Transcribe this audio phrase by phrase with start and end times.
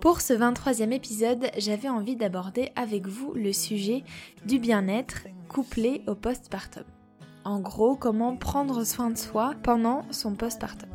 [0.00, 4.04] Pour ce 23e épisode, j'avais envie d'aborder avec vous le sujet
[4.46, 6.84] du bien-être couplé au postpartum.
[7.44, 10.88] En gros, comment prendre soin de soi pendant son postpartum.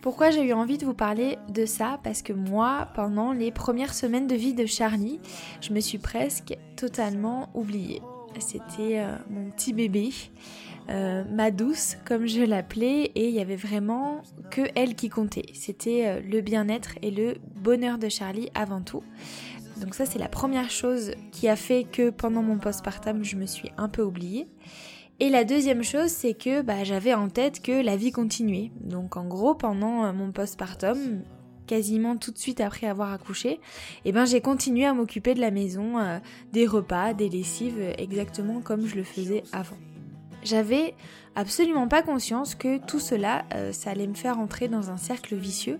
[0.00, 1.98] Pourquoi j'ai eu envie de vous parler de ça?
[2.04, 5.18] Parce que moi, pendant les premières semaines de vie de Charlie,
[5.60, 8.00] je me suis presque totalement oubliée.
[8.38, 10.10] C'était euh, mon petit bébé.
[10.90, 15.46] Euh, ma douce, comme je l'appelais, et il y avait vraiment que elle qui comptait.
[15.54, 19.04] C'était euh, le bien-être et le bonheur de Charlie avant tout.
[19.80, 23.46] Donc ça, c'est la première chose qui a fait que pendant mon postpartum, je me
[23.46, 24.48] suis un peu oubliée.
[25.20, 28.72] Et la deuxième chose, c'est que bah, j'avais en tête que la vie continuait.
[28.80, 31.22] Donc en gros, pendant euh, mon postpartum,
[31.68, 33.60] quasiment tout de suite après avoir accouché,
[34.04, 36.20] eh ben j'ai continué à m'occuper de la maison,
[36.52, 39.76] des repas, des lessives, exactement comme je le faisais avant.
[40.42, 40.94] J'avais
[41.34, 45.34] absolument pas conscience que tout cela, euh, ça allait me faire entrer dans un cercle
[45.36, 45.78] vicieux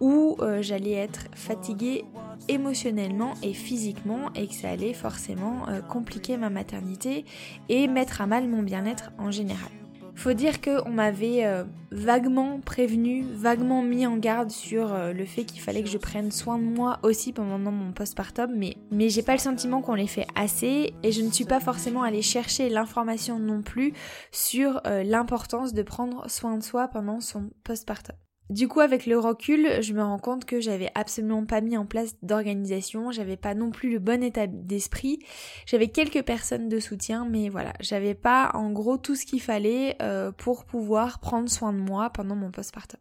[0.00, 2.04] où euh, j'allais être fatiguée
[2.48, 7.24] émotionnellement et physiquement et que ça allait forcément euh, compliquer ma maternité
[7.68, 9.70] et mettre à mal mon bien-être en général.
[10.16, 15.44] Faut dire qu'on m'avait euh, vaguement prévenu, vaguement mis en garde sur euh, le fait
[15.44, 19.22] qu'il fallait que je prenne soin de moi aussi pendant mon postpartum, mais, mais j'ai
[19.22, 22.68] pas le sentiment qu'on l'ait fait assez et je ne suis pas forcément allée chercher
[22.68, 23.92] l'information non plus
[24.30, 28.16] sur euh, l'importance de prendre soin de soi pendant son postpartum.
[28.50, 31.86] Du coup, avec le recul, je me rends compte que j'avais absolument pas mis en
[31.86, 35.18] place d'organisation, j'avais pas non plus le bon état d'esprit,
[35.64, 39.96] j'avais quelques personnes de soutien, mais voilà, j'avais pas en gros tout ce qu'il fallait
[40.02, 43.00] euh, pour pouvoir prendre soin de moi pendant mon postpartum.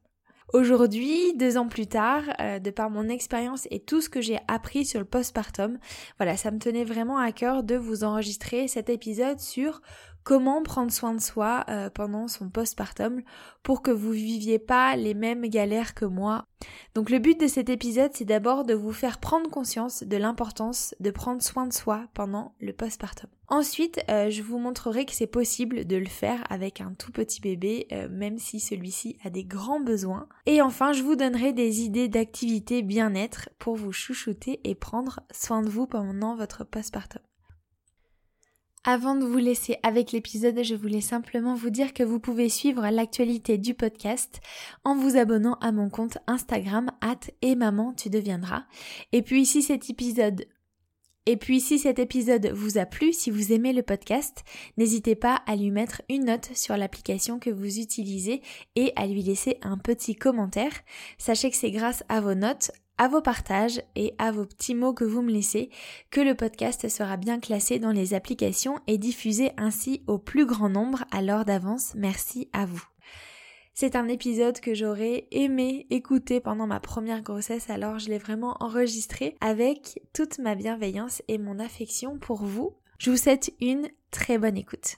[0.53, 4.39] Aujourd'hui, deux ans plus tard, euh, de par mon expérience et tout ce que j'ai
[4.47, 5.79] appris sur le postpartum,
[6.17, 9.81] voilà, ça me tenait vraiment à cœur de vous enregistrer cet épisode sur
[10.23, 13.21] comment prendre soin de soi euh, pendant son postpartum
[13.61, 16.45] pour que vous viviez pas les mêmes galères que moi.
[16.95, 20.95] Donc le but de cet épisode, c'est d'abord de vous faire prendre conscience de l'importance
[20.99, 23.29] de prendre soin de soi pendant le postpartum.
[23.49, 27.41] Ensuite, euh, je vous montrerai que c'est possible de le faire avec un tout petit
[27.41, 30.27] bébé, euh, même si celui-ci a des grands besoins.
[30.45, 35.61] Et enfin, je vous donnerai des idées d'activités bien-être pour vous chouchouter et prendre soin
[35.61, 37.21] de vous pendant votre postpartum.
[38.85, 42.85] Avant de vous laisser avec l'épisode, je voulais simplement vous dire que vous pouvez suivre
[42.89, 44.41] l'actualité du podcast
[44.83, 48.65] en vous abonnant à mon compte Instagram at et maman tu deviendras.
[49.13, 50.45] Et puis si cet épisode
[51.25, 54.43] et puis si cet épisode vous a plu, si vous aimez le podcast,
[54.75, 58.41] n'hésitez pas à lui mettre une note sur l'application que vous utilisez
[58.75, 60.73] et à lui laisser un petit commentaire.
[61.17, 64.93] Sachez que c'est grâce à vos notes, à vos partages et à vos petits mots
[64.93, 65.69] que vous me laissez
[66.11, 70.69] que le podcast sera bien classé dans les applications et diffusé ainsi au plus grand
[70.69, 71.93] nombre à l'heure d'avance.
[71.95, 72.83] Merci à vous.
[73.75, 78.55] C'est un épisode que j'aurais aimé écouter pendant ma première grossesse, alors je l'ai vraiment
[78.59, 82.75] enregistré avec toute ma bienveillance et mon affection pour vous.
[82.99, 84.97] Je vous souhaite une très bonne écoute.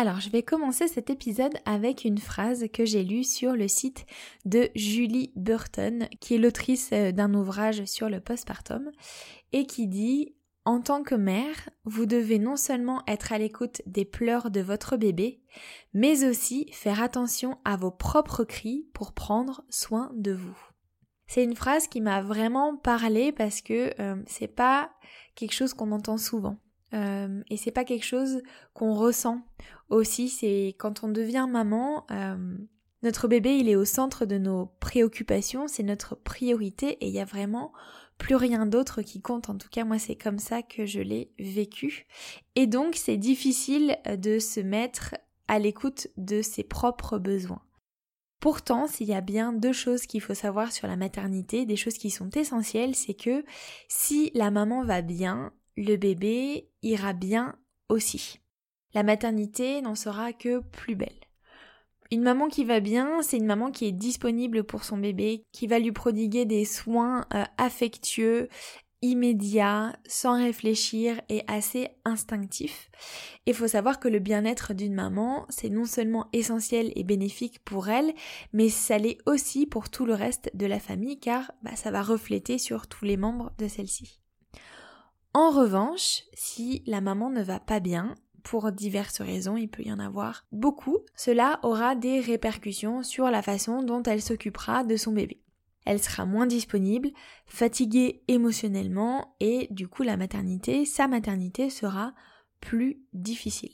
[0.00, 4.06] Alors, je vais commencer cet épisode avec une phrase que j'ai lue sur le site
[4.44, 8.92] de Julie Burton, qui est l'autrice euh, d'un ouvrage sur le postpartum,
[9.50, 14.04] et qui dit En tant que mère, vous devez non seulement être à l'écoute des
[14.04, 15.42] pleurs de votre bébé,
[15.94, 20.56] mais aussi faire attention à vos propres cris pour prendre soin de vous.
[21.26, 24.92] C'est une phrase qui m'a vraiment parlé parce que euh, c'est pas
[25.34, 26.56] quelque chose qu'on entend souvent.
[26.94, 28.42] Euh, et c'est pas quelque chose
[28.74, 29.42] qu'on ressent
[29.88, 30.28] aussi.
[30.28, 32.56] C'est quand on devient maman, euh,
[33.02, 37.20] notre bébé il est au centre de nos préoccupations, c'est notre priorité et il y
[37.20, 37.72] a vraiment
[38.16, 39.48] plus rien d'autre qui compte.
[39.48, 42.06] En tout cas, moi c'est comme ça que je l'ai vécu.
[42.56, 45.14] Et donc c'est difficile de se mettre
[45.46, 47.62] à l'écoute de ses propres besoins.
[48.40, 51.98] Pourtant, s'il y a bien deux choses qu'il faut savoir sur la maternité, des choses
[51.98, 53.44] qui sont essentielles, c'est que
[53.88, 57.56] si la maman va bien, le bébé ira bien
[57.88, 58.40] aussi.
[58.94, 61.08] La maternité n'en sera que plus belle.
[62.10, 65.68] Une maman qui va bien, c'est une maman qui est disponible pour son bébé, qui
[65.68, 68.48] va lui prodiguer des soins euh, affectueux
[69.02, 72.90] immédiat, sans réfléchir et assez instinctif.
[73.46, 77.88] Il faut savoir que le bien-être d'une maman, c'est non seulement essentiel et bénéfique pour
[77.88, 78.12] elle,
[78.52, 82.02] mais ça l'est aussi pour tout le reste de la famille car bah, ça va
[82.02, 84.18] refléter sur tous les membres de celle-ci.
[85.38, 89.92] En revanche, si la maman ne va pas bien, pour diverses raisons, il peut y
[89.92, 95.12] en avoir beaucoup, cela aura des répercussions sur la façon dont elle s'occupera de son
[95.12, 95.40] bébé
[95.84, 97.10] elle sera moins disponible,
[97.46, 102.12] fatiguée émotionnellement et du coup la maternité, sa maternité sera
[102.60, 103.72] plus difficile.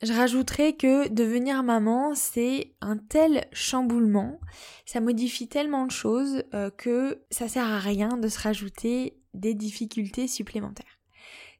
[0.00, 4.38] Je rajouterai que devenir maman, c'est un tel chamboulement,
[4.84, 9.54] ça modifie tellement de choses euh, que ça sert à rien de se rajouter des
[9.54, 10.95] difficultés supplémentaires.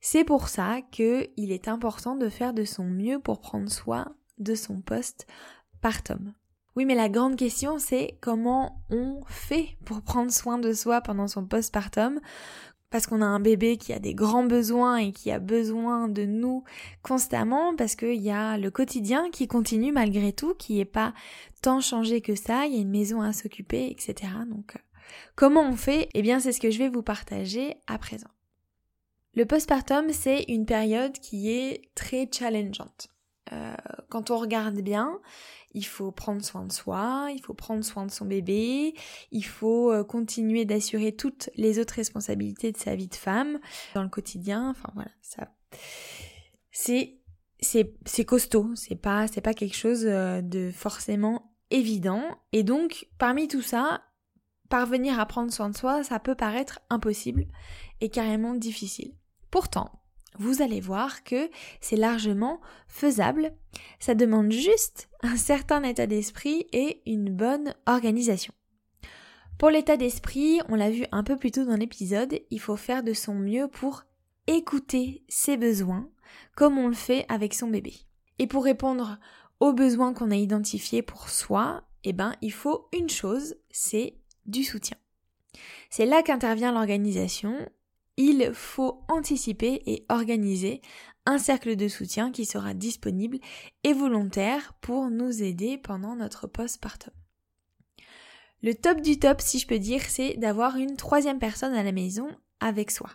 [0.08, 4.14] C'est pour ça que il est important de faire de son mieux pour prendre soin
[4.38, 5.26] de son poste
[5.80, 6.32] partum.
[6.76, 11.26] Oui, mais la grande question, c'est comment on fait pour prendre soin de soi pendant
[11.26, 12.20] son postpartum
[12.88, 16.24] parce qu'on a un bébé qui a des grands besoins et qui a besoin de
[16.24, 16.62] nous
[17.02, 21.14] constamment, parce qu'il y a le quotidien qui continue malgré tout, qui n'est pas
[21.62, 24.32] tant changé que ça, il y a une maison à s'occuper, etc.
[24.48, 24.80] Donc, euh,
[25.34, 26.08] comment on fait?
[26.14, 28.28] Eh bien, c'est ce que je vais vous partager à présent.
[29.36, 33.08] Le postpartum, c'est une période qui est très challengeante.
[33.52, 33.74] Euh,
[34.08, 35.20] quand on regarde bien,
[35.72, 38.94] il faut prendre soin de soi, il faut prendre soin de son bébé,
[39.30, 43.60] il faut euh, continuer d'assurer toutes les autres responsabilités de sa vie de femme
[43.94, 44.70] dans le quotidien.
[44.70, 45.52] Enfin voilà, ça
[46.70, 47.18] c'est
[47.60, 52.22] c'est costaud, c'est pas c'est pas quelque chose euh, de forcément évident
[52.52, 54.02] et donc parmi tout ça,
[54.70, 57.46] parvenir à prendre soin de soi, ça peut paraître impossible
[58.00, 59.14] et carrément difficile.
[59.50, 59.90] Pourtant,
[60.38, 61.50] vous allez voir que
[61.81, 63.52] c'est largement faisable.
[63.98, 68.52] Ça demande juste un certain état d'esprit et une bonne organisation.
[69.58, 73.02] Pour l'état d'esprit, on l'a vu un peu plus tôt dans l'épisode, il faut faire
[73.02, 74.04] de son mieux pour
[74.46, 76.08] écouter ses besoins,
[76.54, 77.94] comme on le fait avec son bébé.
[78.38, 79.19] Et pour répondre
[79.60, 84.62] aux besoins qu'on a identifiés pour soi, eh ben, il faut une chose, c'est du
[84.62, 84.99] soutien.
[85.88, 87.56] C'est là qu'intervient l'organisation
[88.16, 90.80] il faut anticiper et organiser
[91.26, 93.38] un cercle de soutien qui sera disponible
[93.84, 97.12] et volontaire pour nous aider pendant notre postpartum.
[98.62, 101.92] Le top du top, si je peux dire, c'est d'avoir une troisième personne à la
[101.92, 102.28] maison
[102.60, 103.10] avec soi.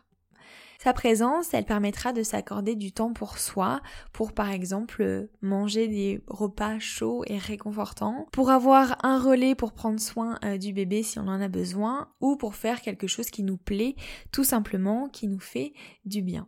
[0.83, 3.81] Sa présence, elle permettra de s'accorder du temps pour soi,
[4.13, 9.99] pour par exemple manger des repas chauds et réconfortants, pour avoir un relais pour prendre
[9.99, 13.43] soin euh, du bébé si on en a besoin, ou pour faire quelque chose qui
[13.43, 13.95] nous plaît,
[14.31, 15.73] tout simplement, qui nous fait
[16.05, 16.47] du bien.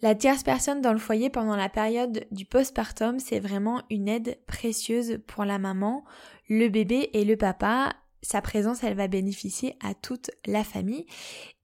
[0.00, 4.38] La tierce personne dans le foyer pendant la période du postpartum, c'est vraiment une aide
[4.46, 6.04] précieuse pour la maman,
[6.48, 7.96] le bébé et le papa.
[8.26, 11.06] Sa présence, elle va bénéficier à toute la famille.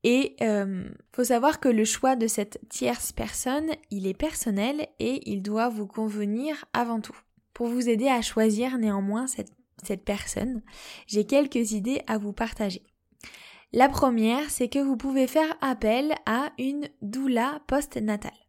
[0.05, 5.29] Et euh, faut savoir que le choix de cette tierce personne, il est personnel et
[5.29, 7.17] il doit vous convenir avant tout.
[7.53, 9.51] Pour vous aider à choisir néanmoins cette,
[9.83, 10.63] cette personne,
[11.09, 12.83] j'ai quelques idées à vous partager.
[13.73, 18.42] La première, c'est que vous pouvez faire appel à une doula post-natale.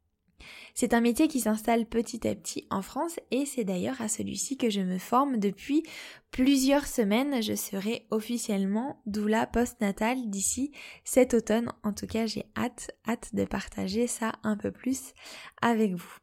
[0.76, 4.58] C'est un métier qui s'installe petit à petit en France et c'est d'ailleurs à celui-ci
[4.58, 5.84] que je me forme depuis
[6.32, 7.44] plusieurs semaines.
[7.44, 10.72] Je serai officiellement doula postnatale d'ici
[11.04, 11.72] cet automne.
[11.84, 15.14] En tout cas, j'ai hâte, hâte de partager ça un peu plus
[15.62, 16.18] avec vous.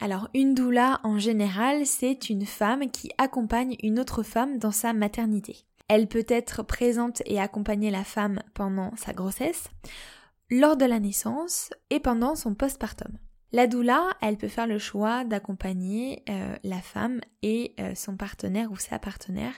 [0.00, 4.92] Alors, une doula en général, c'est une femme qui accompagne une autre femme dans sa
[4.92, 5.64] maternité.
[5.88, 9.68] Elle peut être présente et accompagner la femme pendant sa grossesse,
[10.50, 13.18] lors de la naissance et pendant son postpartum.
[13.50, 18.70] La doula, elle peut faire le choix d'accompagner euh, la femme et euh, son partenaire
[18.70, 19.54] ou sa partenaire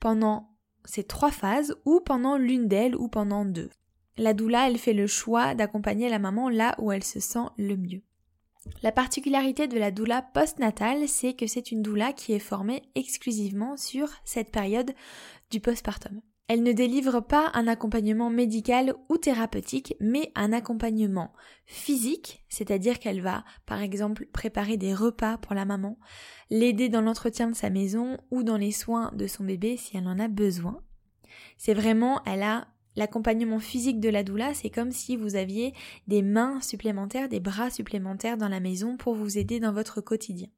[0.00, 3.70] pendant ces trois phases ou pendant l'une d'elles ou pendant deux.
[4.16, 7.76] La doula, elle fait le choix d'accompagner la maman là où elle se sent le
[7.76, 8.02] mieux.
[8.82, 13.76] La particularité de la doula postnatale, c'est que c'est une doula qui est formée exclusivement
[13.76, 14.92] sur cette période
[15.50, 16.20] du postpartum.
[16.48, 21.32] Elle ne délivre pas un accompagnement médical ou thérapeutique, mais un accompagnement
[21.64, 25.98] physique, c'est-à-dire qu'elle va, par exemple, préparer des repas pour la maman,
[26.50, 30.06] l'aider dans l'entretien de sa maison ou dans les soins de son bébé si elle
[30.06, 30.80] en a besoin.
[31.58, 35.74] C'est vraiment, elle a l'accompagnement physique de la doula, c'est comme si vous aviez
[36.06, 40.48] des mains supplémentaires, des bras supplémentaires dans la maison pour vous aider dans votre quotidien.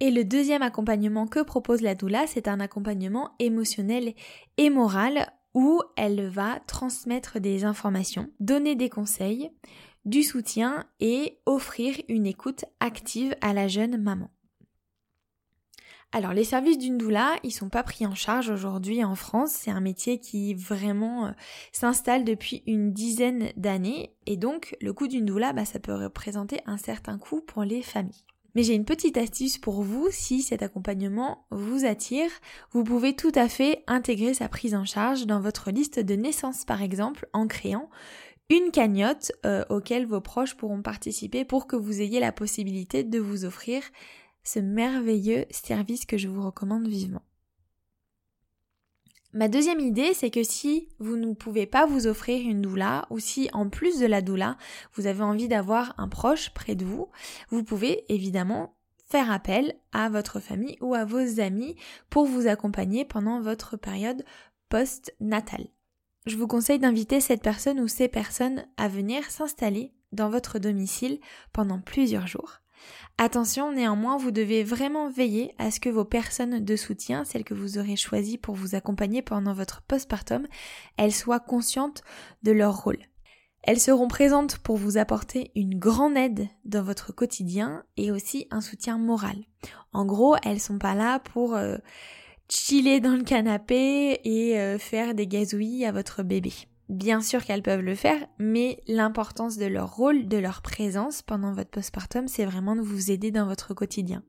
[0.00, 4.14] Et le deuxième accompagnement que propose la doula, c'est un accompagnement émotionnel
[4.56, 9.50] et moral où elle va transmettre des informations, donner des conseils,
[10.04, 14.30] du soutien et offrir une écoute active à la jeune maman.
[16.12, 19.50] Alors les services d'une doula, ils sont pas pris en charge aujourd'hui en France.
[19.50, 21.30] C'est un métier qui vraiment euh,
[21.72, 26.60] s'installe depuis une dizaine d'années et donc le coût d'une doula, bah, ça peut représenter
[26.66, 28.24] un certain coût pour les familles.
[28.54, 32.30] Mais j'ai une petite astuce pour vous si cet accompagnement vous attire.
[32.72, 36.64] Vous pouvez tout à fait intégrer sa prise en charge dans votre liste de naissance
[36.64, 37.90] par exemple en créant
[38.50, 43.18] une cagnotte euh, auquel vos proches pourront participer pour que vous ayez la possibilité de
[43.18, 43.82] vous offrir
[44.42, 47.22] ce merveilleux service que je vous recommande vivement.
[49.34, 53.18] Ma deuxième idée, c'est que si vous ne pouvez pas vous offrir une doula, ou
[53.18, 54.56] si en plus de la doula,
[54.94, 57.08] vous avez envie d'avoir un proche près de vous,
[57.50, 58.76] vous pouvez évidemment
[59.08, 61.74] faire appel à votre famille ou à vos amis
[62.10, 64.24] pour vous accompagner pendant votre période
[64.68, 65.66] post-natale.
[66.26, 71.18] Je vous conseille d'inviter cette personne ou ces personnes à venir s'installer dans votre domicile
[71.52, 72.60] pendant plusieurs jours.
[73.16, 77.54] Attention, néanmoins, vous devez vraiment veiller à ce que vos personnes de soutien, celles que
[77.54, 80.46] vous aurez choisies pour vous accompagner pendant votre postpartum,
[80.96, 82.02] elles soient conscientes
[82.42, 82.98] de leur rôle.
[83.62, 88.60] Elles seront présentes pour vous apporter une grande aide dans votre quotidien et aussi un
[88.60, 89.36] soutien moral.
[89.92, 91.78] En gros, elles sont pas là pour euh,
[92.50, 96.52] chiller dans le canapé et euh, faire des gazouillis à votre bébé.
[96.88, 101.54] Bien sûr qu'elles peuvent le faire, mais l'importance de leur rôle, de leur présence pendant
[101.54, 104.22] votre postpartum, c'est vraiment de vous aider dans votre quotidien.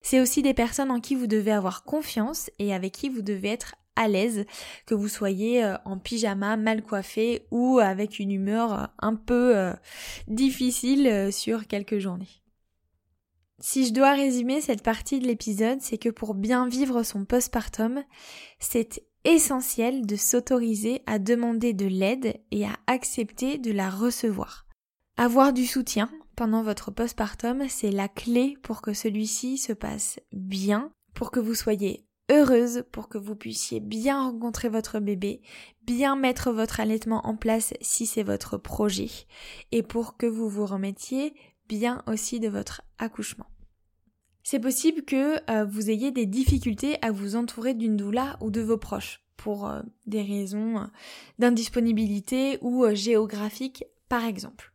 [0.00, 3.48] C'est aussi des personnes en qui vous devez avoir confiance et avec qui vous devez
[3.48, 4.46] être à l'aise,
[4.86, 9.56] que vous soyez euh, en pyjama, mal coiffé ou avec une humeur euh, un peu
[9.56, 9.72] euh,
[10.28, 12.40] difficile sur quelques journées.
[13.58, 18.02] Si je dois résumer cette partie de l'épisode, c'est que pour bien vivre son postpartum,
[18.58, 24.66] c'est essentiel de s'autoriser à demander de l'aide et à accepter de la recevoir.
[25.16, 30.90] Avoir du soutien pendant votre postpartum, c'est la clé pour que celui-ci se passe bien,
[31.12, 35.42] pour que vous soyez heureuse, pour que vous puissiez bien rencontrer votre bébé,
[35.82, 39.10] bien mettre votre allaitement en place si c'est votre projet,
[39.72, 41.34] et pour que vous vous remettiez
[41.68, 43.46] bien aussi de votre accouchement.
[44.42, 48.60] C'est possible que euh, vous ayez des difficultés à vous entourer d'une doula ou de
[48.60, 50.86] vos proches pour euh, des raisons euh,
[51.38, 54.72] d'indisponibilité ou géographiques par exemple.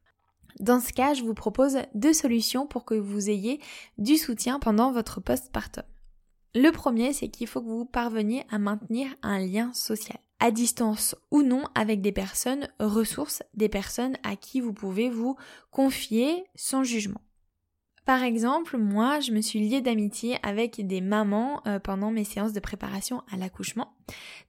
[0.60, 3.60] Dans ce cas, je vous propose deux solutions pour que vous ayez
[3.98, 5.84] du soutien pendant votre postpartum.
[6.54, 11.14] Le premier, c'est qu'il faut que vous parveniez à maintenir un lien social, à distance
[11.30, 15.36] ou non, avec des personnes ressources, des personnes à qui vous pouvez vous
[15.72, 17.25] confier sans jugement.
[18.06, 22.54] Par exemple, moi, je me suis liée d'amitié avec des mamans euh, pendant mes séances
[22.54, 23.96] de préparation à l'accouchement.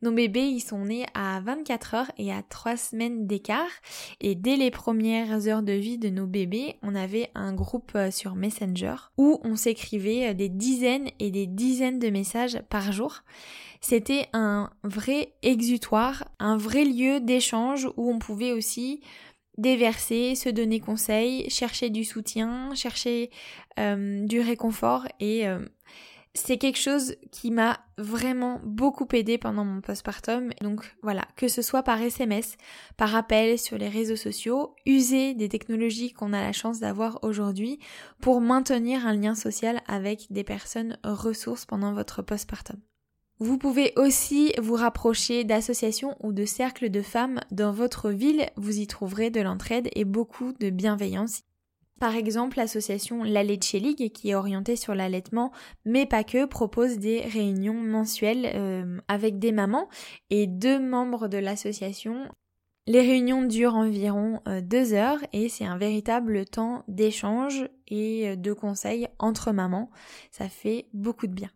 [0.02, 3.70] Nos bébés, ils sont nés à 24 heures et à 3 semaines d'écart.
[4.20, 8.10] Et dès les premières heures de vie de nos bébés, on avait un groupe euh,
[8.10, 13.22] sur Messenger où on s'écrivait euh, des dizaines et des dizaines de messages par jour.
[13.80, 19.00] C'était un vrai exutoire, un vrai lieu d'échange où on pouvait aussi
[19.58, 23.30] déverser, se donner conseil, chercher du soutien, chercher
[23.78, 25.60] euh, du réconfort et euh,
[26.36, 30.50] c'est quelque chose qui m'a vraiment beaucoup aidé pendant mon postpartum.
[30.60, 32.56] Donc voilà, que ce soit par SMS,
[32.96, 37.78] par appel sur les réseaux sociaux, user des technologies qu'on a la chance d'avoir aujourd'hui
[38.20, 42.76] pour maintenir un lien social avec des personnes ressources pendant votre postpartum.
[43.38, 48.78] Vous pouvez aussi vous rapprocher d'associations ou de cercles de femmes dans votre ville, vous
[48.78, 51.42] y trouverez de l'entraide et beaucoup de bienveillance.
[52.00, 55.52] Par exemple, l'association La Leche League, qui est orientée sur l'allaitement,
[55.84, 59.88] mais pas que, propose des réunions mensuelles euh, avec des mamans
[60.30, 62.28] et deux membres de l'association.
[62.86, 68.36] Les réunions durent environ euh, deux heures et c'est un véritable temps d'échange et euh,
[68.36, 69.90] de conseils entre mamans.
[70.30, 71.50] Ça fait beaucoup de bien.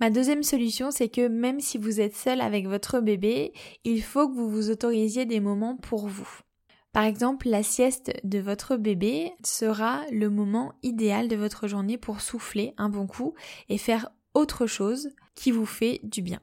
[0.00, 3.52] Ma deuxième solution, c'est que même si vous êtes seul avec votre bébé,
[3.84, 6.28] il faut que vous vous autorisiez des moments pour vous.
[6.92, 12.20] Par exemple, la sieste de votre bébé sera le moment idéal de votre journée pour
[12.20, 13.34] souffler un bon coup
[13.68, 16.40] et faire autre chose qui vous fait du bien.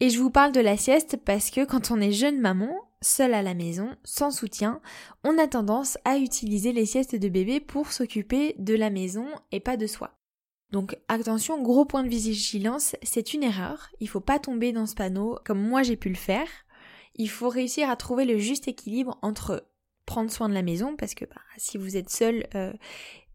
[0.00, 3.34] Et je vous parle de la sieste parce que quand on est jeune maman, seule
[3.34, 4.80] à la maison, sans soutien,
[5.24, 9.60] on a tendance à utiliser les siestes de bébé pour s'occuper de la maison et
[9.60, 10.12] pas de soi.
[10.72, 13.88] Donc attention, gros point de vigilance, c'est une erreur.
[14.00, 16.48] Il faut pas tomber dans ce panneau comme moi j'ai pu le faire.
[17.14, 19.64] Il faut réussir à trouver le juste équilibre entre
[20.06, 22.72] prendre soin de la maison parce que bah, si vous êtes seul euh,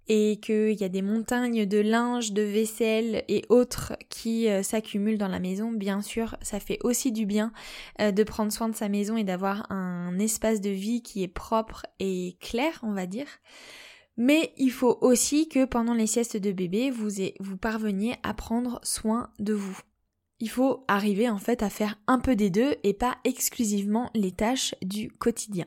[0.08, 5.18] et qu'il y a des montagnes de linge, de vaisselle et autres qui euh, s'accumulent
[5.18, 7.54] dans la maison, bien sûr, ça fait aussi du bien
[8.00, 11.28] euh, de prendre soin de sa maison et d'avoir un espace de vie qui est
[11.28, 13.28] propre et clair, on va dire.
[14.24, 19.32] Mais il faut aussi que pendant les siestes de bébé, vous, parveniez à prendre soin
[19.40, 19.80] de vous.
[20.40, 24.32] Il faut arriver en fait à faire un peu des deux et pas exclusivement les
[24.32, 25.66] tâches du quotidien.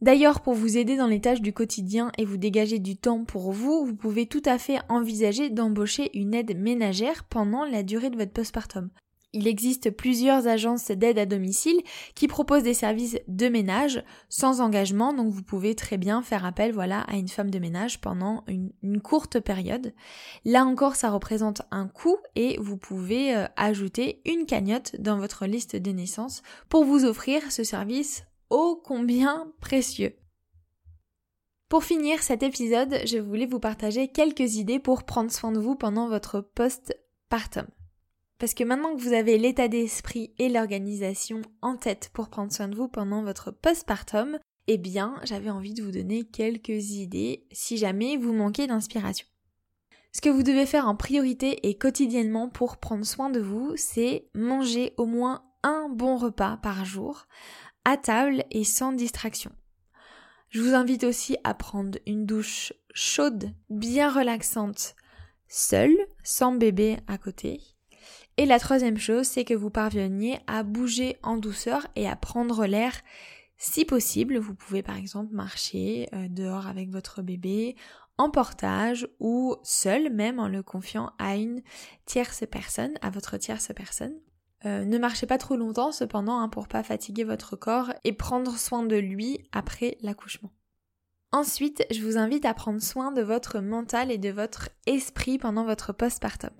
[0.00, 3.52] D'ailleurs, pour vous aider dans les tâches du quotidien et vous dégager du temps pour
[3.52, 8.16] vous, vous pouvez tout à fait envisager d'embaucher une aide ménagère pendant la durée de
[8.16, 8.90] votre postpartum.
[9.34, 11.80] Il existe plusieurs agences d'aide à domicile
[12.14, 16.72] qui proposent des services de ménage sans engagement, donc vous pouvez très bien faire appel
[16.72, 19.94] voilà à une femme de ménage pendant une, courte période.
[20.44, 25.46] Là encore, ça représente un coût et vous pouvez euh, ajouter une cagnotte dans votre
[25.46, 30.14] liste de naissance pour vous offrir ce service ô combien précieux.
[31.70, 35.74] Pour finir cet épisode, je voulais vous partager quelques idées pour prendre soin de vous
[35.74, 37.66] pendant votre post-partum.
[38.42, 42.66] Parce que maintenant que vous avez l'état d'esprit et l'organisation en tête pour prendre soin
[42.66, 47.76] de vous pendant votre postpartum, eh bien, j'avais envie de vous donner quelques idées si
[47.76, 49.28] jamais vous manquez d'inspiration.
[50.10, 54.28] Ce que vous devez faire en priorité et quotidiennement pour prendre soin de vous, c'est
[54.34, 57.28] manger au moins un bon repas par jour
[57.84, 59.52] à table et sans distraction.
[60.48, 64.96] Je vous invite aussi à prendre une douche chaude, bien relaxante,
[65.46, 67.60] seule, sans bébé à côté.
[68.38, 72.66] Et la troisième chose, c'est que vous parveniez à bouger en douceur et à prendre
[72.66, 72.94] l'air
[73.58, 74.38] si possible.
[74.38, 77.76] Vous pouvez par exemple marcher euh, dehors avec votre bébé
[78.18, 81.62] en portage ou seul même en le confiant à une
[82.06, 84.14] tierce personne, à votre tierce personne.
[84.64, 88.56] Euh, ne marchez pas trop longtemps cependant hein, pour pas fatiguer votre corps et prendre
[88.56, 90.52] soin de lui après l'accouchement.
[91.32, 95.64] Ensuite, je vous invite à prendre soin de votre mental et de votre esprit pendant
[95.64, 96.50] votre postpartum.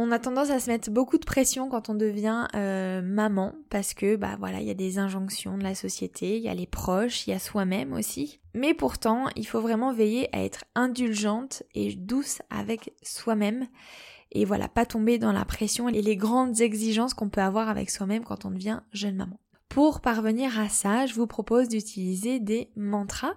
[0.00, 3.94] On a tendance à se mettre beaucoup de pression quand on devient euh, maman parce
[3.94, 6.68] que bah voilà, il y a des injonctions de la société, il y a les
[6.68, 8.38] proches, il y a soi-même aussi.
[8.54, 13.66] Mais pourtant, il faut vraiment veiller à être indulgente et douce avec soi-même
[14.30, 17.90] et voilà, pas tomber dans la pression et les grandes exigences qu'on peut avoir avec
[17.90, 19.40] soi-même quand on devient jeune maman.
[19.68, 23.34] Pour parvenir à ça, je vous propose d'utiliser des mantras.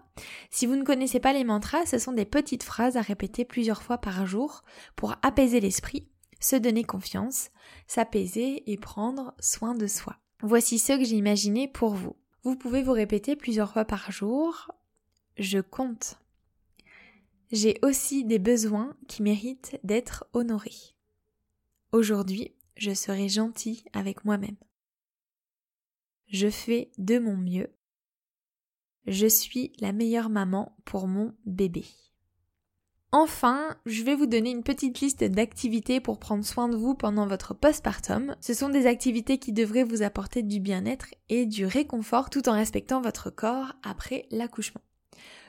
[0.51, 3.81] Si vous ne connaissez pas les mantras, ce sont des petites phrases à répéter plusieurs
[3.81, 4.63] fois par jour
[4.95, 6.07] pour apaiser l'esprit,
[6.41, 7.51] se donner confiance,
[7.87, 10.17] s'apaiser et prendre soin de soi.
[10.41, 12.17] Voici ceux que j'ai imaginés pour vous.
[12.43, 14.71] Vous pouvez vous répéter plusieurs fois par jour.
[15.37, 16.17] Je compte.
[17.51, 20.95] J'ai aussi des besoins qui méritent d'être honorés.
[21.91, 24.57] Aujourd'hui, je serai gentil avec moi-même.
[26.27, 27.69] Je fais de mon mieux.
[29.05, 31.85] Je suis la meilleure maman pour mon bébé.
[33.13, 37.27] Enfin, je vais vous donner une petite liste d'activités pour prendre soin de vous pendant
[37.27, 38.37] votre postpartum.
[38.39, 42.53] Ce sont des activités qui devraient vous apporter du bien-être et du réconfort tout en
[42.53, 44.79] respectant votre corps après l'accouchement.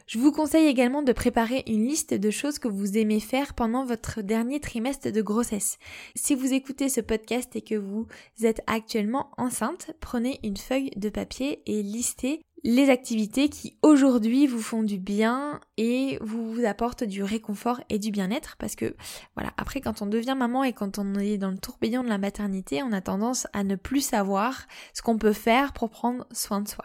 [0.08, 3.84] Je vous conseille également de préparer une liste de choses que vous aimez faire pendant
[3.84, 5.78] votre dernier trimestre de grossesse.
[6.16, 8.08] Si vous écoutez ce podcast et que vous
[8.42, 14.60] êtes actuellement enceinte, prenez une feuille de papier et listez les activités qui aujourd'hui vous
[14.60, 18.94] font du bien et vous apportent du réconfort et du bien-être parce que
[19.34, 22.18] voilà, après quand on devient maman et quand on est dans le tourbillon de la
[22.18, 26.60] maternité, on a tendance à ne plus savoir ce qu'on peut faire pour prendre soin
[26.60, 26.84] de soi.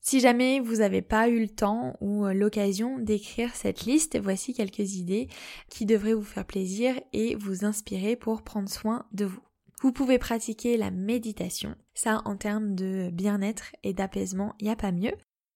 [0.00, 4.52] Si jamais vous n'avez pas eu le temps ou euh, l'occasion d'écrire cette liste, voici
[4.52, 5.28] quelques idées
[5.70, 9.40] qui devraient vous faire plaisir et vous inspirer pour prendre soin de vous.
[9.80, 11.74] Vous pouvez pratiquer la méditation.
[11.94, 15.14] Ça, en termes de bien-être et d'apaisement, il n'y a pas mieux.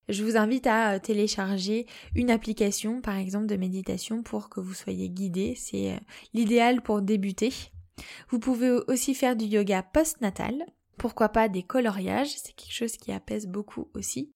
[0.09, 4.73] Je vous invite à euh, télécharger une application, par exemple, de méditation pour que vous
[4.73, 5.55] soyez guidé.
[5.55, 5.99] C'est euh,
[6.33, 7.53] l'idéal pour débuter.
[8.31, 10.65] Vous pouvez aussi faire du yoga post-natal.
[10.97, 14.33] Pourquoi pas des coloriages, c'est quelque chose qui apaise beaucoup aussi.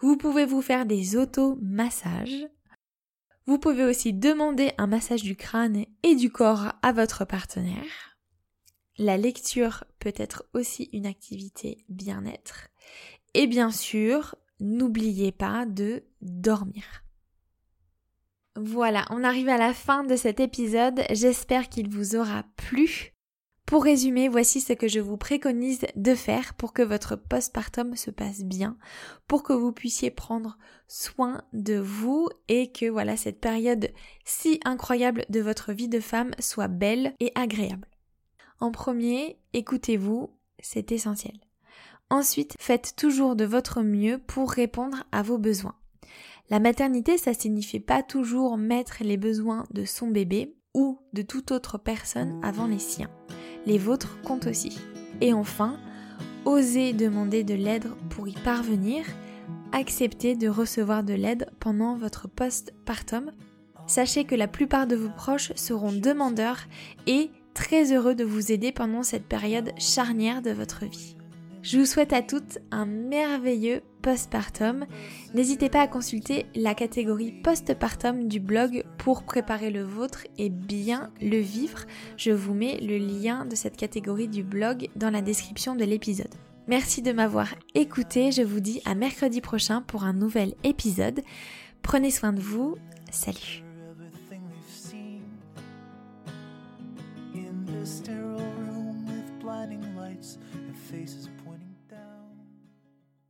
[0.00, 2.46] Vous pouvez vous faire des auto-massages.
[3.46, 8.13] Vous pouvez aussi demander un massage du crâne et du corps à votre partenaire.
[8.98, 12.68] La lecture peut être aussi une activité bien-être.
[13.34, 17.04] Et bien sûr, n'oubliez pas de dormir.
[18.56, 21.02] Voilà, on arrive à la fin de cet épisode.
[21.10, 23.14] J'espère qu'il vous aura plu.
[23.66, 28.10] Pour résumer, voici ce que je vous préconise de faire pour que votre postpartum se
[28.12, 28.76] passe bien,
[29.26, 33.90] pour que vous puissiez prendre soin de vous et que voilà cette période
[34.24, 37.88] si incroyable de votre vie de femme soit belle et agréable.
[38.60, 41.36] En premier, écoutez-vous, c'est essentiel.
[42.10, 45.76] Ensuite, faites toujours de votre mieux pour répondre à vos besoins.
[46.50, 51.50] La maternité, ça signifie pas toujours mettre les besoins de son bébé ou de toute
[51.50, 53.10] autre personne avant les siens
[53.66, 54.78] les vôtres comptent aussi.
[55.20, 55.78] Et enfin,
[56.44, 59.04] osez demander de l'aide pour y parvenir,
[59.72, 63.32] acceptez de recevoir de l'aide pendant votre postpartum.
[63.86, 66.60] Sachez que la plupart de vos proches seront demandeurs
[67.06, 71.16] et très heureux de vous aider pendant cette période charnière de votre vie.
[71.62, 74.84] Je vous souhaite à toutes un merveilleux postpartum.
[75.32, 81.10] N'hésitez pas à consulter la catégorie postpartum du blog pour préparer le vôtre et bien
[81.22, 81.86] le vivre.
[82.18, 86.34] Je vous mets le lien de cette catégorie du blog dans la description de l'épisode.
[86.68, 88.30] Merci de m'avoir écouté.
[88.30, 91.22] Je vous dis à mercredi prochain pour un nouvel épisode.
[91.80, 92.76] Prenez soin de vous.
[93.10, 93.63] Salut.
[97.84, 98.23] sister